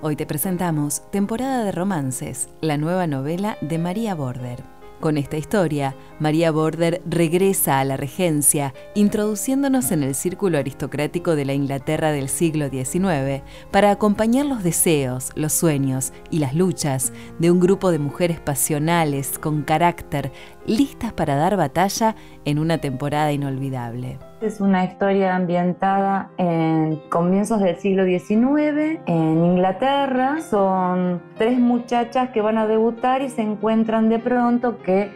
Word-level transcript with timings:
Hoy 0.00 0.14
te 0.14 0.26
presentamos 0.26 1.02
Temporada 1.10 1.64
de 1.64 1.72
Romances, 1.72 2.48
la 2.60 2.76
nueva 2.76 3.08
novela 3.08 3.58
de 3.60 3.78
María 3.78 4.14
Border. 4.14 4.62
Con 5.00 5.18
esta 5.18 5.36
historia, 5.36 5.96
María 6.20 6.52
Border 6.52 7.02
regresa 7.04 7.80
a 7.80 7.84
la 7.84 7.96
regencia, 7.96 8.74
introduciéndonos 8.94 9.90
en 9.90 10.04
el 10.04 10.14
círculo 10.14 10.58
aristocrático 10.58 11.34
de 11.34 11.44
la 11.44 11.52
Inglaterra 11.52 12.12
del 12.12 12.28
siglo 12.28 12.68
XIX 12.68 13.42
para 13.72 13.90
acompañar 13.90 14.46
los 14.46 14.62
deseos, 14.62 15.30
los 15.34 15.52
sueños 15.52 16.12
y 16.30 16.38
las 16.38 16.54
luchas 16.54 17.12
de 17.40 17.50
un 17.50 17.58
grupo 17.58 17.90
de 17.90 17.98
mujeres 17.98 18.38
pasionales, 18.38 19.36
con 19.36 19.62
carácter, 19.62 20.30
listas 20.68 21.12
para 21.12 21.34
dar 21.36 21.56
batalla 21.56 22.14
en 22.44 22.58
una 22.58 22.78
temporada 22.78 23.32
inolvidable. 23.32 24.18
Es 24.40 24.60
una 24.60 24.84
historia 24.84 25.34
ambientada 25.34 26.30
en 26.36 27.00
comienzos 27.08 27.60
del 27.60 27.76
siglo 27.76 28.04
XIX 28.04 29.00
en 29.06 29.44
Inglaterra. 29.44 30.40
Son 30.42 31.20
tres 31.36 31.58
muchachas 31.58 32.30
que 32.30 32.40
van 32.40 32.58
a 32.58 32.66
debutar 32.66 33.22
y 33.22 33.30
se 33.30 33.42
encuentran 33.42 34.08
de 34.08 34.18
pronto 34.18 34.78
que 34.82 35.10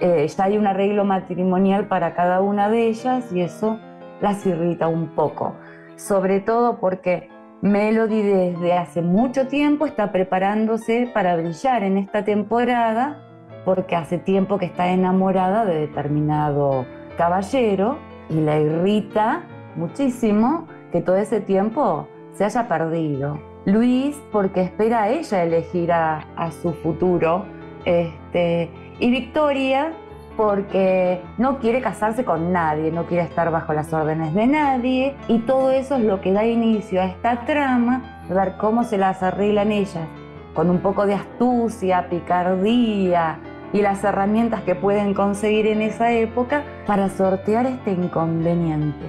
eh, 0.00 0.26
ya 0.28 0.44
hay 0.44 0.58
un 0.58 0.66
arreglo 0.66 1.04
matrimonial 1.04 1.86
para 1.86 2.14
cada 2.14 2.42
una 2.42 2.68
de 2.68 2.88
ellas 2.88 3.32
y 3.32 3.40
eso 3.40 3.78
las 4.20 4.44
irrita 4.44 4.88
un 4.88 5.08
poco. 5.14 5.54
Sobre 5.96 6.40
todo 6.40 6.78
porque 6.78 7.30
Melody 7.62 8.20
desde 8.20 8.74
hace 8.74 9.00
mucho 9.00 9.46
tiempo 9.46 9.86
está 9.86 10.12
preparándose 10.12 11.10
para 11.14 11.36
brillar 11.36 11.82
en 11.82 11.96
esta 11.96 12.24
temporada 12.24 13.25
porque 13.66 13.96
hace 13.96 14.16
tiempo 14.16 14.58
que 14.58 14.66
está 14.66 14.88
enamorada 14.92 15.64
de 15.64 15.80
determinado 15.80 16.86
caballero 17.18 17.98
y 18.30 18.40
la 18.40 18.60
irrita 18.60 19.42
muchísimo 19.74 20.68
que 20.92 21.02
todo 21.02 21.16
ese 21.16 21.40
tiempo 21.40 22.06
se 22.32 22.44
haya 22.44 22.68
perdido. 22.68 23.40
Luis, 23.64 24.16
porque 24.30 24.62
espera 24.62 25.02
a 25.02 25.08
ella 25.08 25.42
elegir 25.42 25.90
a, 25.90 26.24
su 26.62 26.74
futuro. 26.74 27.44
Este, 27.84 28.70
y 29.00 29.10
Victoria, 29.10 29.92
porque 30.36 31.20
no 31.36 31.58
quiere 31.58 31.80
casarse 31.80 32.24
con 32.24 32.52
nadie, 32.52 32.92
no 32.92 33.06
quiere 33.06 33.24
estar 33.24 33.50
bajo 33.50 33.72
las 33.72 33.92
órdenes 33.92 34.32
de 34.32 34.46
nadie. 34.46 35.16
Y 35.26 35.40
todo 35.40 35.72
eso 35.72 35.96
es 35.96 36.04
lo 36.04 36.20
que 36.20 36.32
da 36.32 36.46
inicio 36.46 37.02
a 37.02 37.06
esta 37.06 37.44
trama, 37.44 38.22
ver 38.28 38.56
cómo 38.58 38.84
se 38.84 38.96
las 38.96 39.24
arreglan 39.24 39.72
ellas, 39.72 40.06
con 40.54 40.70
un 40.70 40.78
poco 40.78 41.04
de 41.04 41.14
astucia, 41.14 42.08
picardía, 42.08 43.40
y 43.72 43.82
las 43.82 44.02
herramientas 44.04 44.62
que 44.62 44.74
pueden 44.74 45.14
conseguir 45.14 45.66
en 45.66 45.82
esa 45.82 46.12
época 46.12 46.64
para 46.86 47.08
sortear 47.08 47.66
este 47.66 47.92
inconveniente. 47.92 49.06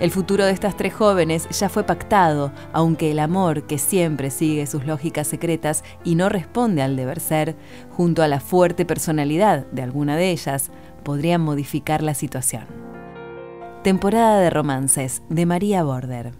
El 0.00 0.10
futuro 0.10 0.46
de 0.46 0.52
estas 0.52 0.78
tres 0.78 0.94
jóvenes 0.94 1.46
ya 1.50 1.68
fue 1.68 1.84
pactado, 1.84 2.52
aunque 2.72 3.10
el 3.10 3.18
amor, 3.18 3.64
que 3.64 3.76
siempre 3.76 4.30
sigue 4.30 4.66
sus 4.66 4.86
lógicas 4.86 5.26
secretas 5.26 5.84
y 6.04 6.14
no 6.14 6.30
responde 6.30 6.80
al 6.80 6.96
deber 6.96 7.20
ser, 7.20 7.54
junto 7.90 8.22
a 8.22 8.28
la 8.28 8.40
fuerte 8.40 8.86
personalidad 8.86 9.66
de 9.72 9.82
alguna 9.82 10.16
de 10.16 10.30
ellas, 10.30 10.70
podrían 11.02 11.42
modificar 11.42 12.02
la 12.02 12.14
situación. 12.14 12.64
Temporada 13.82 14.40
de 14.40 14.48
romances 14.48 15.22
de 15.28 15.44
María 15.44 15.82
Border. 15.82 16.32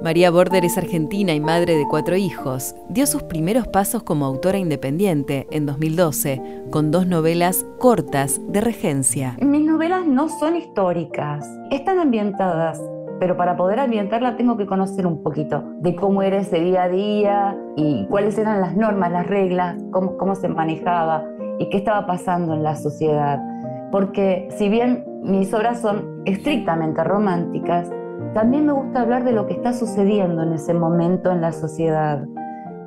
María 0.00 0.30
Border 0.30 0.64
es 0.64 0.78
argentina 0.78 1.34
y 1.34 1.40
madre 1.40 1.76
de 1.76 1.88
cuatro 1.88 2.14
hijos. 2.14 2.76
Dio 2.88 3.04
sus 3.04 3.24
primeros 3.24 3.66
pasos 3.66 4.04
como 4.04 4.26
autora 4.26 4.56
independiente 4.56 5.48
en 5.50 5.66
2012, 5.66 6.40
con 6.70 6.92
dos 6.92 7.08
novelas 7.08 7.66
cortas 7.78 8.40
de 8.46 8.60
regencia. 8.60 9.36
Mis 9.42 9.66
novelas 9.66 10.06
no 10.06 10.28
son 10.28 10.54
históricas, 10.54 11.44
están 11.72 11.98
ambientadas, 11.98 12.80
pero 13.18 13.36
para 13.36 13.56
poder 13.56 13.80
ambientarla 13.80 14.36
tengo 14.36 14.56
que 14.56 14.66
conocer 14.66 15.04
un 15.04 15.20
poquito 15.20 15.64
de 15.80 15.96
cómo 15.96 16.22
era 16.22 16.38
ese 16.38 16.60
día 16.60 16.84
a 16.84 16.88
día 16.88 17.56
y 17.76 18.06
cuáles 18.06 18.38
eran 18.38 18.60
las 18.60 18.76
normas, 18.76 19.10
las 19.10 19.26
reglas, 19.26 19.82
cómo, 19.90 20.16
cómo 20.16 20.36
se 20.36 20.48
manejaba 20.48 21.24
y 21.58 21.68
qué 21.70 21.78
estaba 21.78 22.06
pasando 22.06 22.54
en 22.54 22.62
la 22.62 22.76
sociedad. 22.76 23.40
Porque 23.90 24.48
si 24.58 24.68
bien 24.68 25.04
mis 25.24 25.52
obras 25.52 25.80
son 25.80 26.22
estrictamente 26.24 27.02
románticas, 27.02 27.90
también 28.38 28.66
me 28.66 28.72
gusta 28.72 29.00
hablar 29.00 29.24
de 29.24 29.32
lo 29.32 29.48
que 29.48 29.54
está 29.54 29.72
sucediendo 29.72 30.44
en 30.44 30.52
ese 30.52 30.72
momento 30.72 31.32
en 31.32 31.40
la 31.40 31.50
sociedad. 31.50 32.24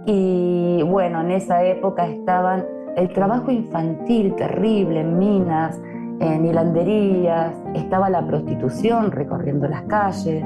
Y 0.05 0.81
bueno, 0.83 1.19
en 1.19 1.31
esa 1.31 1.65
época 1.65 2.07
estaban 2.07 2.65
el 2.95 3.11
trabajo 3.11 3.51
infantil 3.51 4.33
terrible 4.35 5.01
en 5.01 5.19
minas, 5.19 5.77
en 6.21 6.45
hilanderías, 6.45 7.53
estaba 7.73 8.09
la 8.09 8.25
prostitución 8.25 9.11
recorriendo 9.11 9.67
las 9.67 9.81
calles, 9.83 10.45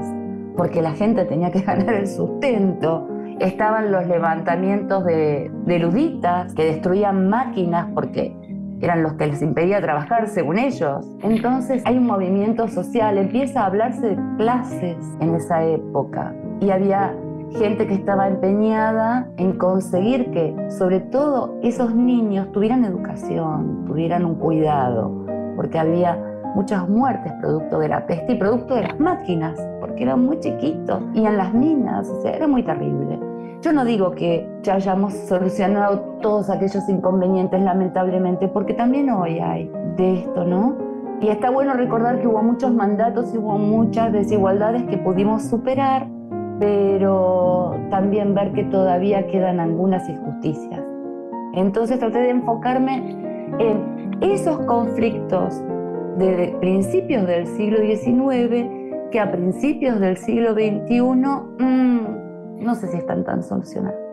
porque 0.56 0.82
la 0.82 0.90
gente 0.90 1.24
tenía 1.24 1.52
que 1.52 1.60
ganar 1.62 1.94
el 1.94 2.08
sustento. 2.08 3.06
Estaban 3.38 3.92
los 3.92 4.08
levantamientos 4.08 5.04
de, 5.04 5.52
de 5.66 6.48
que 6.56 6.64
destruían 6.64 7.28
máquinas 7.28 7.86
porque 7.94 8.36
eran 8.80 9.02
los 9.02 9.14
que 9.14 9.26
les 9.26 9.42
impedía 9.42 9.80
trabajar 9.80 10.28
según 10.28 10.58
ellos. 10.58 11.06
Entonces 11.22 11.82
hay 11.84 11.98
un 11.98 12.06
movimiento 12.06 12.68
social, 12.68 13.18
empieza 13.18 13.62
a 13.62 13.66
hablarse 13.66 14.08
de 14.08 14.18
clases 14.36 14.96
en 15.20 15.34
esa 15.34 15.64
época 15.64 16.34
y 16.60 16.70
había 16.70 17.14
gente 17.58 17.86
que 17.86 17.94
estaba 17.94 18.28
empeñada 18.28 19.28
en 19.36 19.52
conseguir 19.52 20.30
que 20.30 20.54
sobre 20.70 21.00
todo 21.00 21.58
esos 21.62 21.94
niños 21.94 22.50
tuvieran 22.52 22.84
educación, 22.84 23.84
tuvieran 23.86 24.24
un 24.24 24.34
cuidado, 24.34 25.10
porque 25.56 25.78
había 25.78 26.18
muchas 26.54 26.88
muertes 26.88 27.32
producto 27.40 27.78
de 27.78 27.88
la 27.88 28.06
peste 28.06 28.32
y 28.32 28.38
producto 28.38 28.74
de 28.74 28.82
las 28.82 28.98
máquinas, 28.98 29.58
porque 29.80 30.02
eran 30.02 30.24
muy 30.24 30.40
chiquitos 30.40 31.02
y 31.14 31.24
en 31.24 31.36
las 31.36 31.52
minas, 31.54 32.08
o 32.08 32.22
sea, 32.22 32.32
era 32.32 32.46
muy 32.46 32.62
terrible. 32.62 33.18
Yo 33.66 33.72
no 33.72 33.84
digo 33.84 34.12
que 34.12 34.48
ya 34.62 34.74
hayamos 34.74 35.12
solucionado 35.12 35.98
todos 36.22 36.50
aquellos 36.50 36.88
inconvenientes, 36.88 37.60
lamentablemente, 37.60 38.46
porque 38.46 38.74
también 38.74 39.10
hoy 39.10 39.40
hay 39.40 39.68
de 39.96 40.20
esto, 40.20 40.44
¿no? 40.44 40.76
Y 41.20 41.30
está 41.30 41.50
bueno 41.50 41.74
recordar 41.74 42.20
que 42.20 42.28
hubo 42.28 42.40
muchos 42.44 42.72
mandatos 42.72 43.34
y 43.34 43.38
hubo 43.38 43.58
muchas 43.58 44.12
desigualdades 44.12 44.84
que 44.84 44.98
pudimos 44.98 45.42
superar, 45.42 46.06
pero 46.60 47.74
también 47.90 48.36
ver 48.36 48.52
que 48.52 48.62
todavía 48.62 49.26
quedan 49.26 49.58
algunas 49.58 50.08
injusticias. 50.08 50.80
Entonces 51.54 51.98
traté 51.98 52.18
de 52.20 52.30
enfocarme 52.30 53.16
en 53.58 54.16
esos 54.20 54.60
conflictos 54.60 55.60
de 56.18 56.56
principios 56.60 57.26
del 57.26 57.48
siglo 57.48 57.78
XIX 57.78 59.10
que 59.10 59.18
a 59.18 59.32
principios 59.32 59.98
del 59.98 60.18
siglo 60.18 60.52
XXI 60.52 61.00
no 62.58 62.74
sé 62.74 62.88
si 62.90 62.96
están 62.96 63.24
tan 63.24 63.42
solucionados. 63.42 64.06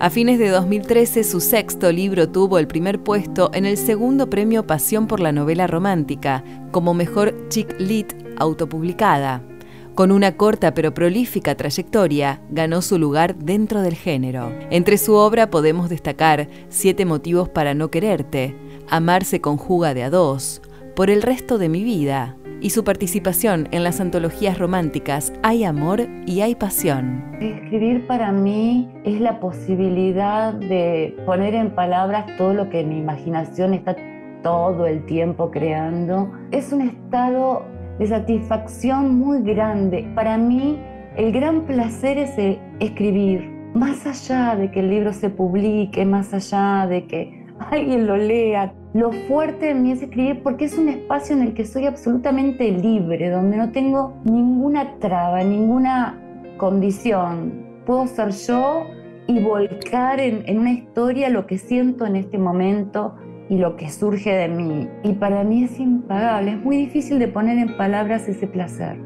A 0.00 0.08
fines 0.08 0.38
de 0.38 0.48
2013, 0.48 1.24
su 1.24 1.40
sexto 1.40 1.92
libro 1.92 2.30
tuvo 2.30 2.58
el 2.58 2.66
primer 2.66 3.02
puesto 3.02 3.50
en 3.52 3.66
el 3.66 3.76
segundo 3.76 4.30
premio 4.30 4.66
Pasión 4.66 5.06
por 5.06 5.20
la 5.20 5.30
novela 5.30 5.66
romántica, 5.66 6.42
como 6.70 6.94
mejor 6.94 7.48
chick 7.48 7.78
lit 7.78 8.14
autopublicada. 8.38 9.42
Con 9.94 10.10
una 10.10 10.38
corta 10.38 10.72
pero 10.72 10.94
prolífica 10.94 11.54
trayectoria, 11.54 12.40
ganó 12.50 12.80
su 12.80 12.98
lugar 12.98 13.36
dentro 13.36 13.82
del 13.82 13.94
género. 13.94 14.50
Entre 14.70 14.96
su 14.96 15.12
obra 15.12 15.50
podemos 15.50 15.90
destacar 15.90 16.48
Siete 16.70 17.04
motivos 17.04 17.50
para 17.50 17.74
no 17.74 17.90
quererte, 17.90 18.56
Amar 18.88 19.24
se 19.24 19.42
conjuga 19.42 19.92
de 19.92 20.04
a 20.04 20.08
dos, 20.08 20.62
Por 20.96 21.10
el 21.10 21.20
resto 21.20 21.58
de 21.58 21.68
mi 21.68 21.84
vida, 21.84 22.38
y 22.60 22.70
su 22.70 22.84
participación 22.84 23.68
en 23.70 23.84
las 23.84 24.00
antologías 24.00 24.58
románticas 24.58 25.32
Hay 25.42 25.64
amor 25.64 26.06
y 26.26 26.40
hay 26.40 26.54
pasión. 26.54 27.24
Escribir 27.40 28.06
para 28.06 28.32
mí 28.32 28.88
es 29.04 29.20
la 29.20 29.40
posibilidad 29.40 30.52
de 30.52 31.16
poner 31.26 31.54
en 31.54 31.74
palabras 31.74 32.26
todo 32.36 32.54
lo 32.54 32.70
que 32.70 32.84
mi 32.84 32.98
imaginación 32.98 33.74
está 33.74 33.96
todo 34.42 34.86
el 34.86 35.04
tiempo 35.06 35.50
creando. 35.50 36.30
Es 36.50 36.72
un 36.72 36.82
estado 36.82 37.64
de 37.98 38.06
satisfacción 38.06 39.18
muy 39.18 39.42
grande. 39.42 40.10
Para 40.14 40.38
mí 40.38 40.78
el 41.16 41.32
gran 41.32 41.66
placer 41.66 42.18
es 42.18 42.58
escribir, 42.78 43.48
más 43.74 44.06
allá 44.06 44.56
de 44.56 44.70
que 44.70 44.80
el 44.80 44.90
libro 44.90 45.12
se 45.12 45.30
publique, 45.30 46.04
más 46.04 46.32
allá 46.32 46.86
de 46.86 47.06
que 47.06 47.39
alguien 47.70 48.06
lo 48.06 48.16
lea. 48.16 48.72
Lo 48.92 49.12
fuerte 49.12 49.66
de 49.66 49.74
mí 49.74 49.92
es 49.92 50.02
escribir 50.02 50.42
porque 50.42 50.64
es 50.64 50.76
un 50.76 50.88
espacio 50.88 51.36
en 51.36 51.42
el 51.42 51.54
que 51.54 51.64
soy 51.64 51.86
absolutamente 51.86 52.70
libre, 52.70 53.30
donde 53.30 53.56
no 53.56 53.70
tengo 53.70 54.14
ninguna 54.24 54.98
traba, 54.98 55.42
ninguna 55.44 56.18
condición. 56.56 57.66
Puedo 57.86 58.06
ser 58.06 58.30
yo 58.30 58.86
y 59.26 59.38
volcar 59.40 60.20
en, 60.20 60.42
en 60.46 60.58
una 60.58 60.72
historia 60.72 61.28
lo 61.28 61.46
que 61.46 61.58
siento 61.58 62.06
en 62.06 62.16
este 62.16 62.38
momento 62.38 63.14
y 63.48 63.58
lo 63.58 63.76
que 63.76 63.90
surge 63.90 64.30
de 64.30 64.48
mí. 64.48 64.88
Y 65.02 65.12
para 65.14 65.44
mí 65.44 65.64
es 65.64 65.78
impagable, 65.78 66.52
es 66.52 66.64
muy 66.64 66.76
difícil 66.76 67.18
de 67.18 67.28
poner 67.28 67.58
en 67.58 67.76
palabras 67.76 68.28
ese 68.28 68.46
placer. 68.46 68.96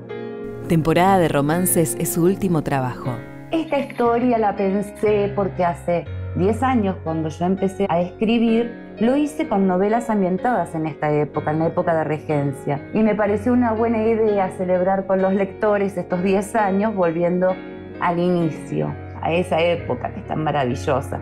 Temporada 0.68 1.18
de 1.18 1.28
Romances 1.28 1.96
es 1.98 2.10
su 2.10 2.24
último 2.24 2.62
trabajo. 2.62 3.10
Esta 3.50 3.78
historia 3.78 4.38
la 4.38 4.56
pensé 4.56 5.30
porque 5.34 5.64
hace 5.64 6.04
10 6.36 6.62
años, 6.62 6.96
cuando 7.04 7.28
yo 7.28 7.46
empecé 7.46 7.86
a 7.88 8.00
escribir, 8.00 8.72
lo 8.98 9.16
hice 9.16 9.48
con 9.48 9.66
novelas 9.66 10.10
ambientadas 10.10 10.74
en 10.74 10.86
esta 10.86 11.12
época, 11.12 11.52
en 11.52 11.60
la 11.60 11.66
época 11.68 11.94
de 11.94 12.04
regencia. 12.04 12.88
Y 12.92 13.02
me 13.02 13.14
pareció 13.14 13.52
una 13.52 13.72
buena 13.72 14.02
idea 14.02 14.50
celebrar 14.50 15.06
con 15.06 15.22
los 15.22 15.32
lectores 15.32 15.96
estos 15.96 16.22
10 16.22 16.56
años 16.56 16.94
volviendo 16.94 17.54
al 18.00 18.18
inicio, 18.18 18.92
a 19.22 19.32
esa 19.32 19.60
época 19.60 20.12
que 20.12 20.20
es 20.20 20.26
tan 20.26 20.42
maravillosa. 20.42 21.20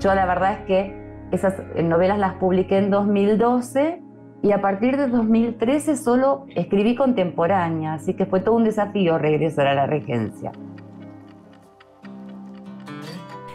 Yo 0.00 0.14
la 0.14 0.26
verdad 0.26 0.52
es 0.52 0.66
que 0.66 1.04
esas 1.30 1.54
novelas 1.82 2.18
las 2.18 2.34
publiqué 2.34 2.78
en 2.78 2.90
2012 2.90 4.00
y 4.42 4.52
a 4.52 4.60
partir 4.60 4.96
de 4.96 5.08
2013 5.08 5.96
solo 5.96 6.46
escribí 6.54 6.94
contemporánea, 6.94 7.94
así 7.94 8.14
que 8.14 8.26
fue 8.26 8.40
todo 8.40 8.56
un 8.56 8.64
desafío 8.64 9.18
regresar 9.18 9.66
a 9.66 9.74
la 9.74 9.86
regencia. 9.86 10.52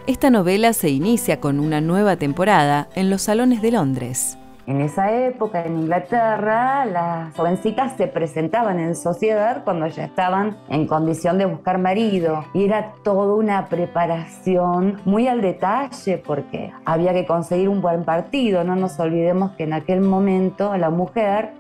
Esta 0.09 0.31
novela 0.31 0.73
se 0.73 0.89
inicia 0.89 1.39
con 1.39 1.59
una 1.59 1.81
nueva 1.81 2.15
temporada 2.15 2.87
en 2.95 3.11
los 3.11 3.21
salones 3.21 3.61
de 3.61 3.69
Londres. 3.69 4.39
En 4.65 4.81
esa 4.81 5.11
época 5.11 5.63
en 5.63 5.81
Inglaterra 5.81 6.83
las 6.85 7.35
jovencitas 7.35 7.95
se 7.95 8.07
presentaban 8.07 8.79
en 8.79 8.95
sociedad 8.95 9.63
cuando 9.63 9.85
ya 9.85 10.05
estaban 10.05 10.57
en 10.67 10.87
condición 10.87 11.37
de 11.37 11.45
buscar 11.45 11.77
marido 11.77 12.43
y 12.55 12.63
era 12.63 12.93
toda 13.03 13.35
una 13.35 13.67
preparación 13.67 14.99
muy 15.05 15.27
al 15.27 15.41
detalle 15.41 16.17
porque 16.17 16.71
había 16.85 17.13
que 17.13 17.27
conseguir 17.27 17.69
un 17.69 17.79
buen 17.79 18.03
partido. 18.03 18.63
No 18.63 18.75
nos 18.75 18.99
olvidemos 18.99 19.51
que 19.57 19.65
en 19.65 19.73
aquel 19.73 20.01
momento 20.01 20.75
la 20.75 20.89
mujer 20.89 21.51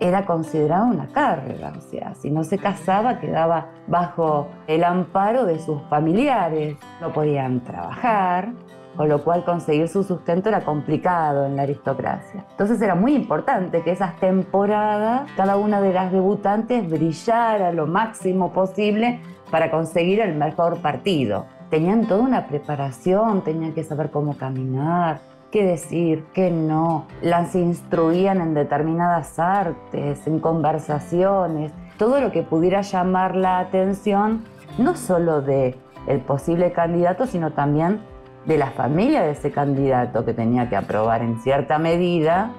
era 0.00 0.24
considerada 0.26 0.84
una 0.84 1.08
carga, 1.08 1.72
o 1.76 1.80
sea, 1.80 2.14
si 2.14 2.30
no 2.30 2.44
se 2.44 2.58
casaba 2.58 3.18
quedaba 3.20 3.68
bajo 3.86 4.48
el 4.66 4.84
amparo 4.84 5.44
de 5.44 5.58
sus 5.58 5.82
familiares, 5.88 6.76
no 7.00 7.12
podían 7.12 7.60
trabajar, 7.64 8.52
con 8.96 9.08
lo 9.08 9.22
cual 9.22 9.44
conseguir 9.44 9.88
su 9.88 10.02
sustento 10.02 10.48
era 10.48 10.64
complicado 10.64 11.46
en 11.46 11.56
la 11.56 11.62
aristocracia. 11.62 12.44
Entonces 12.50 12.82
era 12.82 12.94
muy 12.94 13.14
importante 13.14 13.82
que 13.82 13.92
esas 13.92 14.16
temporadas, 14.16 15.30
cada 15.36 15.56
una 15.56 15.80
de 15.80 15.92
las 15.92 16.10
debutantes 16.10 16.88
brillara 16.90 17.72
lo 17.72 17.86
máximo 17.86 18.52
posible 18.52 19.20
para 19.50 19.70
conseguir 19.70 20.20
el 20.20 20.34
mejor 20.34 20.80
partido. 20.80 21.46
Tenían 21.70 22.06
toda 22.06 22.22
una 22.22 22.48
preparación, 22.48 23.42
tenían 23.42 23.72
que 23.72 23.84
saber 23.84 24.10
cómo 24.10 24.36
caminar, 24.36 25.20
qué 25.50 25.64
decir, 25.64 26.24
qué 26.34 26.50
no. 26.50 27.06
Las 27.22 27.54
instruían 27.54 28.40
en 28.40 28.54
determinadas 28.54 29.38
artes, 29.38 30.26
en 30.26 30.40
conversaciones, 30.40 31.72
todo 31.96 32.20
lo 32.20 32.32
que 32.32 32.42
pudiera 32.42 32.82
llamar 32.82 33.36
la 33.36 33.58
atención, 33.58 34.44
no 34.78 34.96
solo 34.96 35.42
de 35.42 35.76
el 36.06 36.20
posible 36.20 36.72
candidato, 36.72 37.26
sino 37.26 37.52
también 37.52 38.00
de 38.46 38.56
la 38.56 38.70
familia 38.70 39.22
de 39.22 39.32
ese 39.32 39.50
candidato 39.50 40.24
que 40.24 40.32
tenía 40.32 40.68
que 40.68 40.76
aprobar 40.76 41.22
en 41.22 41.40
cierta 41.40 41.78
medida 41.78 42.50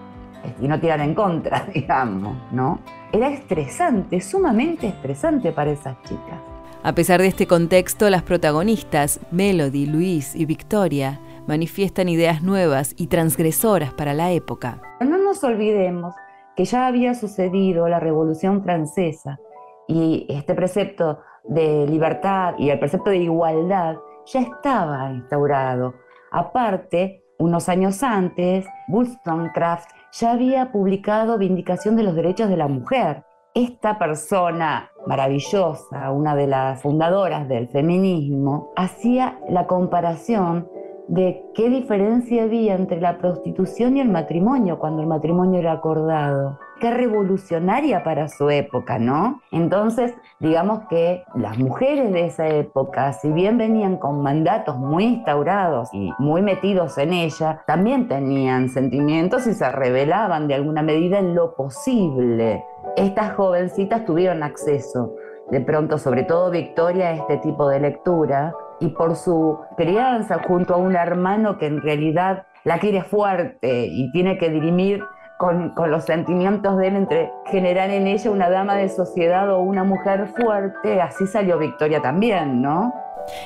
y 0.62 0.68
no 0.68 0.80
tirar 0.80 1.01
en 1.01 1.15
contra, 1.15 1.65
digamos, 1.74 2.38
¿no? 2.51 2.80
Era 3.12 3.30
estresante, 3.30 4.21
sumamente 4.21 4.88
estresante 4.88 5.51
para 5.51 5.71
esas 5.71 6.01
chicas. 6.03 6.39
A 6.83 6.94
pesar 6.94 7.21
de 7.21 7.27
este 7.27 7.47
contexto, 7.47 8.09
las 8.09 8.24
protagonistas, 8.24 9.19
Melody, 9.31 9.85
Luis 9.85 10.35
y 10.35 10.45
Victoria, 10.45 11.19
manifiestan 11.49 12.09
ideas 12.09 12.43
nuevas 12.43 12.93
y 12.95 13.07
transgresoras 13.07 13.91
para 13.91 14.13
la 14.13 14.31
época. 14.31 14.83
No 15.01 15.17
nos 15.17 15.43
olvidemos 15.43 16.13
que 16.55 16.63
ya 16.63 16.85
había 16.85 17.15
sucedido 17.15 17.89
la 17.89 17.99
Revolución 17.99 18.63
Francesa 18.63 19.39
y 19.87 20.27
este 20.29 20.53
precepto 20.53 21.21
de 21.43 21.87
libertad 21.87 22.53
y 22.59 22.69
el 22.69 22.77
precepto 22.77 23.09
de 23.09 23.17
igualdad 23.17 23.95
ya 24.27 24.41
estaba 24.41 25.09
instaurado. 25.11 25.95
Aparte, 26.31 27.23
unos 27.39 27.67
años 27.67 28.03
antes, 28.03 28.67
Wollstonecraft 28.87 29.89
ya 30.11 30.33
había 30.33 30.71
publicado 30.71 31.39
Vindicación 31.39 31.95
de 31.95 32.03
los 32.03 32.13
Derechos 32.13 32.49
de 32.49 32.57
la 32.57 32.67
Mujer. 32.67 33.23
Esta 33.55 33.97
persona 33.97 34.91
maravillosa, 35.07 36.11
una 36.11 36.35
de 36.35 36.45
las 36.45 36.79
fundadoras 36.83 37.47
del 37.47 37.69
feminismo, 37.69 38.71
hacía 38.75 39.39
la 39.49 39.65
comparación 39.65 40.69
de 41.09 41.44
qué 41.56 41.69
diferencia 41.69 42.44
había 42.44 42.75
entre 42.75 43.01
la 43.01 43.17
prostitución 43.17 43.97
y 43.97 44.00
el 44.00 44.09
matrimonio 44.09 44.77
cuando 44.77 45.01
el 45.01 45.07
matrimonio 45.07 45.59
era 45.59 45.71
acordado. 45.71 46.59
Qué 46.79 46.91
revolucionaria 46.91 48.03
para 48.03 48.27
su 48.27 48.50
época, 48.51 49.00
¿no? 49.00 49.41
Entonces, 49.51 50.13
digamos 50.39 50.81
que 50.88 51.23
las 51.33 51.57
mujeres 51.57 52.13
de 52.13 52.27
esa 52.27 52.47
época, 52.47 53.11
si 53.13 53.31
bien 53.31 53.57
venían 53.57 53.97
con 53.97 54.21
mandatos 54.21 54.77
muy 54.77 55.06
instaurados 55.06 55.89
y 55.94 56.11
muy 56.19 56.44
metidos 56.44 57.00
en 57.00 57.11
ella, 57.11 57.63
también 57.65 58.07
tenían 58.07 58.69
sentimientos 58.69 59.47
y 59.47 59.56
se 59.56 59.69
revelaban 59.71 60.47
de 60.47 60.53
alguna 60.53 60.83
medida 60.83 61.17
en 61.17 61.33
lo 61.33 61.56
posible. 61.56 62.63
Estas 62.95 63.33
jovencitas 63.33 64.06
tuvieron 64.06 64.44
acceso, 64.44 65.15
de 65.50 65.59
pronto, 65.59 65.97
sobre 65.97 66.23
todo 66.23 66.51
Victoria, 66.51 67.07
a 67.07 67.13
este 67.13 67.38
tipo 67.38 67.67
de 67.67 67.79
lectura, 67.79 68.53
y 68.79 68.89
por 68.89 69.15
su 69.15 69.59
crianza 69.77 70.41
junto 70.47 70.73
a 70.73 70.77
un 70.77 70.95
hermano 70.95 71.57
que 71.57 71.67
en 71.67 71.81
realidad 71.81 72.43
la 72.63 72.79
quiere 72.79 73.03
fuerte 73.03 73.87
y 73.87 74.11
tiene 74.11 74.37
que 74.37 74.49
dirimir 74.49 75.03
con, 75.37 75.69
con, 75.69 75.89
los 75.89 76.03
sentimientos 76.03 76.77
de 76.77 76.87
él 76.87 76.95
entre 76.97 77.31
generar 77.45 77.89
en 77.89 78.07
ella 78.07 78.29
una 78.29 78.49
dama 78.49 78.75
de 78.75 78.89
sociedad 78.89 79.49
o 79.49 79.59
una 79.61 79.85
mujer 79.85 80.27
fuerte, 80.35 81.01
así 81.01 81.27
salió 81.27 81.57
Victoria 81.57 82.01
también, 82.01 82.61
¿no? 82.61 82.93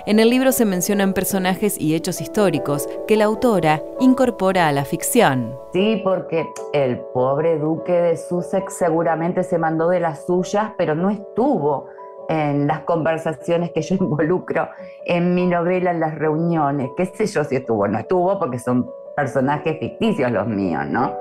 En 0.06 0.20
el 0.20 0.30
libro 0.30 0.52
se 0.52 0.66
mencionan 0.66 1.14
personajes 1.14 1.80
y 1.80 1.96
hechos 1.96 2.22
históricos 2.22 2.88
que 3.08 3.18
la 3.18 3.26
autora 3.26 3.82
incorpora 4.00 4.68
a 4.68 4.72
la 4.72 4.86
ficción. 4.86 5.56
Sí, 5.74 6.02
porque 6.04 6.46
el 6.74 7.00
pobre 7.14 7.58
duque 7.58 7.92
de 7.92 8.18
Sussex 8.18 8.74
seguramente 8.78 9.44
se 9.44 9.58
mandó 9.58 9.90
de 9.90 10.00
las 10.00 10.26
suyas, 10.26 10.72
pero 10.78 10.96
no 10.96 11.10
estuvo 11.10 11.88
en 12.30 12.68
las 12.68 12.82
conversaciones 12.82 13.72
que 13.72 13.82
yo 13.82 13.96
involucro 14.00 14.70
en 15.06 15.36
mi 15.36 15.46
novela, 15.46 15.92
en 15.92 16.00
las 16.00 16.16
reuniones. 16.16 16.92
Qué 16.96 17.06
sé 17.06 17.26
yo 17.26 17.44
si 17.44 17.56
estuvo 17.56 17.84
o 17.84 17.88
no 17.88 18.00
estuvo, 18.00 18.40
porque 18.40 18.60
son 18.60 18.90
personajes 19.16 19.78
ficticios 19.80 20.32
los 20.32 20.48
míos, 20.48 20.86
¿no? 20.88 21.14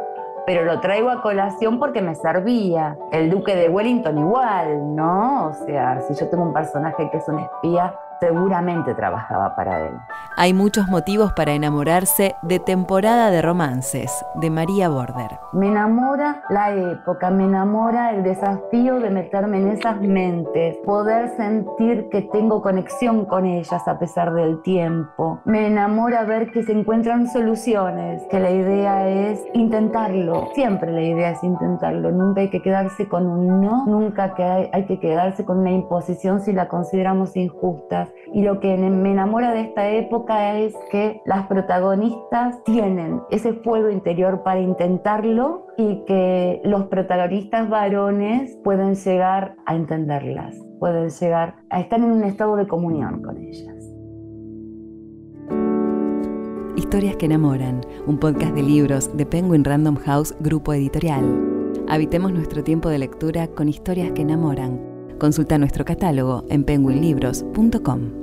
Pero 0.45 0.65
lo 0.65 0.81
traigo 0.81 1.11
a 1.11 1.23
colación 1.23 1.79
porque 1.79 2.03
me 2.03 2.15
servía. 2.17 2.99
El 3.13 3.31
duque 3.31 3.55
de 3.55 3.69
Wellington 3.69 4.19
igual, 4.19 4.97
¿no? 4.97 5.47
O 5.49 5.53
sea, 5.53 6.01
si 6.01 6.15
yo 6.15 6.29
tengo 6.29 6.43
un 6.43 6.53
personaje 6.53 7.09
que 7.11 7.19
es 7.19 7.29
un 7.29 7.39
espía, 7.39 7.95
seguramente 8.19 8.95
trabajaba 8.95 9.55
para 9.55 9.87
él. 9.87 9.95
Hay 10.35 10.55
muchos 10.55 10.89
motivos 10.89 11.35
para 11.35 11.53
enamorarse 11.53 12.37
de 12.41 12.59
Temporada 12.59 13.31
de 13.31 13.43
Romances, 13.43 14.11
de 14.37 14.49
María 14.49 14.89
Border. 14.89 15.39
Me 15.53 15.69
enamora 15.69 16.43
la 16.49 16.75
época, 16.75 17.31
me 17.31 17.45
enamora 17.45 18.13
el 18.13 18.23
desafío 18.23 18.99
de 18.99 19.11
meterme 19.11 19.59
en 19.59 19.69
esas 19.69 20.01
mentes, 20.01 20.79
poder 20.87 21.37
sentir 21.37 22.09
que 22.09 22.23
tengo 22.23 22.63
conexión 22.63 23.27
con 23.27 23.45
ellas 23.45 23.87
a 23.87 23.99
pesar 23.99 24.33
del 24.33 24.63
tiempo. 24.63 25.41
Me 25.45 25.67
enamora 25.67 26.25
ver 26.25 26.51
que 26.51 26.63
se 26.63 26.73
encuentran 26.73 27.29
soluciones, 27.29 28.23
que 28.31 28.41
la 28.41 28.51
idea 28.51 29.09
es 29.09 29.45
intentarlo. 29.53 30.49
Siempre 30.55 30.93
la 30.93 31.03
idea 31.03 31.33
es 31.33 31.45
intentarlo, 31.45 32.11
nunca 32.11 32.41
hay 32.41 32.49
que 32.49 32.63
quedarse 32.63 33.07
con 33.07 33.27
un 33.27 33.61
no, 33.61 33.85
nunca 33.85 34.35
que 34.35 34.45
hay, 34.45 34.71
hay 34.73 34.87
que 34.87 34.99
quedarse 34.99 35.45
con 35.45 35.59
una 35.59 35.73
imposición 35.73 36.41
si 36.41 36.55
la 36.55 36.69
consideramos 36.69 37.37
injusta 37.37 38.09
y 38.33 38.43
lo 38.43 38.61
que 38.61 38.79
me 38.79 39.13
enamora 39.13 39.53
de 39.53 39.61
esta 39.61 39.87
época 39.89 40.22
es 40.29 40.75
que 40.91 41.21
las 41.27 41.47
protagonistas 41.47 42.63
tienen 42.65 43.21
ese 43.31 43.53
fuego 43.55 43.91
interior 43.91 44.43
para 44.43 44.61
intentarlo 44.61 45.67
y 45.77 46.05
que 46.07 46.61
los 46.65 46.85
protagonistas 46.85 47.69
varones 47.69 48.57
pueden 48.65 48.95
llegar 48.95 49.57
a 49.67 49.75
entenderlas, 49.75 50.57
pueden 50.79 51.11
llegar 51.11 51.57
a 51.71 51.81
estar 51.81 51.99
en 51.99 52.11
un 52.11 52.25
estado 52.25 52.57
de 52.57 52.67
comunión 52.67 53.23
con 53.23 53.39
ellas. 53.39 53.75
Historias 56.77 57.17
que 57.17 57.27
enamoran, 57.27 57.81
un 58.07 58.19
podcast 58.19 58.55
de 58.55 58.63
libros 58.63 59.17
de 59.17 59.27
Penguin 59.27 59.65
Random 59.65 59.97
House 59.97 60.35
Grupo 60.41 60.73
Editorial. 60.73 61.25
Habitemos 61.89 62.33
nuestro 62.33 62.63
tiempo 62.63 62.89
de 62.89 62.99
lectura 62.99 63.49
con 63.49 63.69
historias 63.69 64.13
que 64.13 64.23
enamoran 64.23 64.93
Consulta 65.23 65.57
nuestro 65.57 65.85
catálogo 65.85 66.45
en 66.49 66.65
penguinlibros.com. 66.65 68.22